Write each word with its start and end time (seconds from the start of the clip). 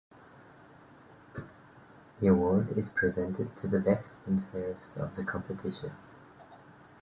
The 2.19 2.25
award 2.25 2.75
is 2.75 2.89
presented 2.95 3.55
to 3.59 3.67
the 3.67 3.77
best 3.77 4.07
and 4.25 4.43
fairest 4.51 4.95
of 4.97 5.15
the 5.15 5.23
competition. 5.23 5.91